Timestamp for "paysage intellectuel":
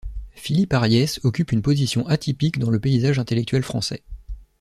2.79-3.61